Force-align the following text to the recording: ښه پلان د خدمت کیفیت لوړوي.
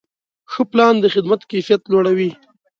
ښه 0.51 0.61
پلان 0.71 0.95
د 0.99 1.05
خدمت 1.13 1.41
کیفیت 1.51 1.81
لوړوي. 1.91 2.31